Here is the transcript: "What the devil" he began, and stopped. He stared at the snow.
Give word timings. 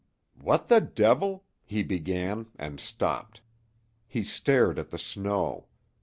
"What 0.35 0.67
the 0.67 0.81
devil" 0.81 1.45
he 1.63 1.83
began, 1.83 2.47
and 2.57 2.79
stopped. 2.79 3.41
He 4.07 4.23
stared 4.23 4.79
at 4.79 4.89
the 4.89 4.97
snow. 4.97 5.67